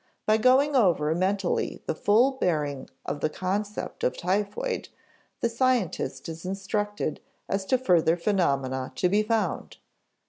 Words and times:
By 0.25 0.37
going 0.37 0.75
over 0.75 1.13
mentally 1.13 1.83
the 1.85 1.93
full 1.93 2.31
bearing 2.31 2.89
of 3.05 3.19
the 3.19 3.29
concept 3.29 4.03
of 4.03 4.17
typhoid, 4.17 4.89
the 5.41 5.47
scientist 5.47 6.27
is 6.27 6.43
instructed 6.43 7.19
as 7.47 7.65
to 7.67 7.77
further 7.77 8.17
phenomena 8.17 8.93
to 8.95 9.09
be 9.09 9.21
found. 9.21 9.77